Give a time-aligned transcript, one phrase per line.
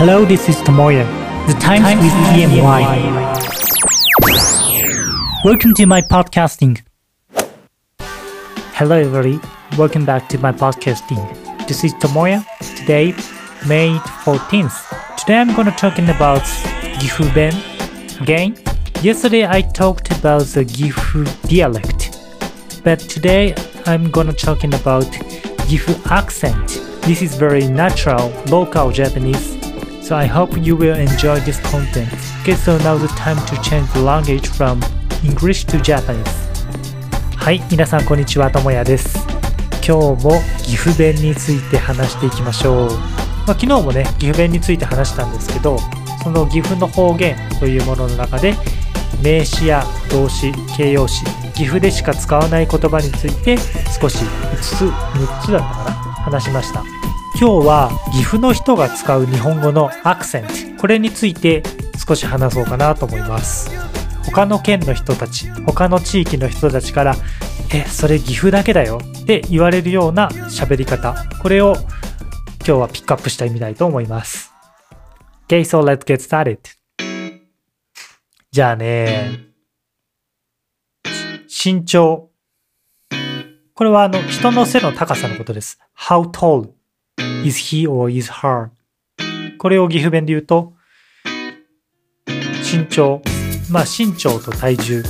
[0.00, 1.04] Hello, this is Tomoya.
[1.46, 2.82] The Times, Times with EMY.
[5.44, 6.80] Welcome to my podcasting.
[8.78, 9.38] Hello, everybody.
[9.76, 11.20] Welcome back to my podcasting.
[11.68, 12.46] This is Tomoya.
[12.78, 13.12] Today,
[13.68, 15.18] May 14th.
[15.18, 16.44] Today, I'm going to talking about
[16.98, 17.52] Gifu Ben.
[18.22, 18.56] Again,
[19.02, 22.18] yesterday I talked about the Gifu dialect,
[22.84, 23.54] but today
[23.84, 25.04] I'm going to talking about
[25.68, 26.80] Gifu accent.
[27.02, 29.59] This is very natural, local Japanese.
[30.10, 32.08] So I hope you will enjoy this content.
[32.42, 34.82] Okay, so now the time to change the language from
[35.22, 36.26] English to Japanese.
[37.36, 39.24] はい、皆さんこんにちは、ともやです。
[39.86, 42.90] 今日も岐阜弁について話していきましょう。
[42.90, 45.78] まあ、昨日もね、岐阜弁について話したんですけど、
[46.24, 48.56] その岐阜の方言というものの中で、
[49.22, 53.56] 名詞や動詞、形容詞、岐阜でしか使わない言葉について
[54.00, 55.92] 少し5つ、6つだったかな？
[56.24, 56.82] 話しました。
[57.38, 61.62] 今日は岐阜の人が使う日本語のアクセント、これについて
[62.06, 63.70] 少し話そうかなと思います。
[64.24, 67.16] 他の県の人たち、他の地域の人たちから、
[67.72, 71.74] え、それ岐阜だけだよって言われるような喋り方、これを
[72.58, 74.52] 今日はピックアップしてみたいと思います。
[75.48, 76.58] Okay, so let's get started.
[78.52, 79.46] じゃあね、
[81.48, 82.30] 身長。
[83.74, 85.78] これはあの人の背の高さのことです。
[85.96, 86.79] How tall
[87.44, 88.70] is he or is her?
[89.58, 90.74] これを岐阜弁で言うと、
[92.26, 93.22] 身長。
[93.70, 95.02] まあ身長と体重。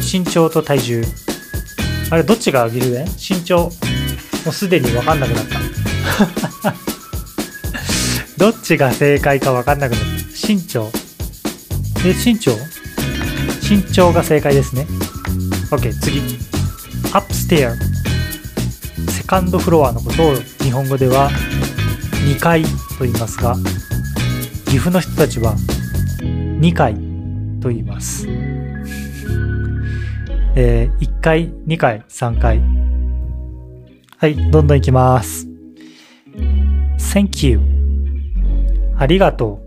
[0.00, 1.04] 身長と体重。
[2.10, 3.06] あれ、どっちが岐阜弁？
[3.16, 3.64] 身長。
[3.64, 3.70] も
[4.50, 6.74] うすでにわかんなくなった。
[8.38, 10.06] どっちが正解かわかんなくなった。
[10.46, 10.90] 身長。
[12.04, 12.52] え、身長
[13.68, 14.86] 身長が正解ですね。
[15.70, 16.20] OK、次。
[17.12, 17.85] upstairs。
[19.26, 21.28] セカンドフロアのことを日本語では
[22.28, 23.56] 2階と言いますが、
[24.66, 25.56] 岐阜の人たちは
[26.20, 26.94] 2階
[27.60, 28.28] と言います。
[30.54, 32.62] えー、1階、2階、3階。
[34.16, 35.48] はい、どんどん行きます。
[36.96, 37.60] Thank you.
[38.96, 39.60] ありがと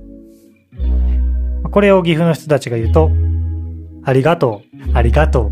[1.66, 1.69] う。
[1.69, 3.11] これを岐阜の人たちが言うと、
[4.05, 5.51] ありがとう、ありがと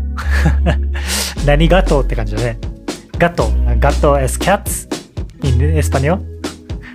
[1.44, 2.58] 何がとうって感じだね。
[3.18, 4.86] ガト、ガト es cats
[5.42, 6.20] in español。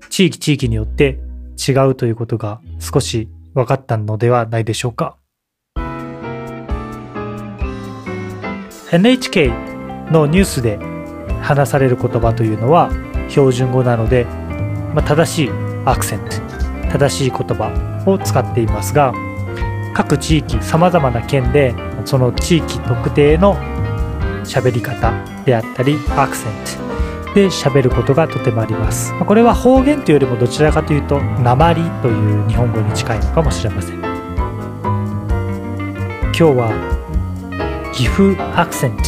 [0.09, 1.19] 地域地域によって
[1.67, 5.17] 違うということが少し分かったのではないでしょうか。
[8.91, 9.49] NHK
[10.11, 10.79] のニュースで
[11.41, 12.89] 話される言葉というのは
[13.29, 14.25] 標準語なので、
[14.95, 15.49] まあ、正しい
[15.85, 16.31] アクセント、
[16.91, 19.13] 正しい言葉を使っていますが、
[19.93, 21.73] 各地域、様々な県で
[22.05, 23.55] その地域特定の
[24.43, 25.11] 喋り方
[25.43, 26.51] であったり、アクセン
[27.31, 29.13] トで喋ることがとてもあります。
[29.25, 33.97] これは方言というよりもどちらかというと、鉛という日本語に近いのかもしれません。
[33.99, 34.11] 今
[36.33, 39.03] 日は岐阜アクセント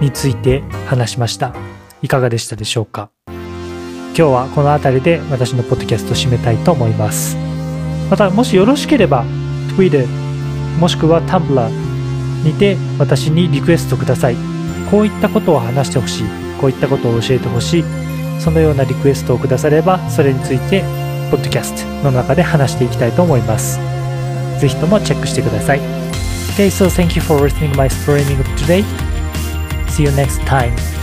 [0.00, 1.54] について話しました。
[2.02, 3.15] いかがでしたでしょうか？
[4.16, 7.36] 今日はこの辺りで私のポッドキャストを締めたいと思います。
[8.10, 9.26] また、もしよろしければ、
[9.74, 10.06] Twitter
[10.80, 11.68] もしくは Tumblr
[12.42, 14.36] にて私にリクエストください。
[14.90, 16.24] こういったことを話してほしい。
[16.58, 17.84] こういったことを教えてほしい。
[18.40, 20.82] そのようなリクエストをくだされば、それについて、
[21.30, 23.78] ポッドキャストの中で話していきたいと思います。
[24.60, 25.80] ぜひともチェックしてください。
[26.56, 28.82] Okay, so thank you for listening my streaming today.
[29.88, 30.95] See you next time.